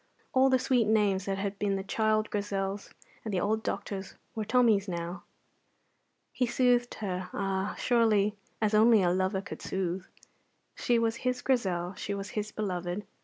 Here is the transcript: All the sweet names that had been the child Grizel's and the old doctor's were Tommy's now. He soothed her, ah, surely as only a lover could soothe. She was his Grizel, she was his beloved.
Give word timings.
All 0.33 0.49
the 0.49 0.57
sweet 0.57 0.87
names 0.87 1.25
that 1.25 1.37
had 1.37 1.59
been 1.59 1.75
the 1.75 1.83
child 1.83 2.31
Grizel's 2.31 2.89
and 3.23 3.31
the 3.31 3.39
old 3.39 3.61
doctor's 3.61 4.15
were 4.33 4.43
Tommy's 4.43 4.87
now. 4.87 5.25
He 6.33 6.47
soothed 6.47 6.95
her, 6.95 7.29
ah, 7.33 7.75
surely 7.77 8.35
as 8.59 8.73
only 8.73 9.03
a 9.03 9.11
lover 9.11 9.41
could 9.43 9.61
soothe. 9.61 10.05
She 10.73 10.97
was 10.97 11.17
his 11.17 11.43
Grizel, 11.43 11.93
she 11.93 12.15
was 12.15 12.31
his 12.31 12.51
beloved. 12.51 13.05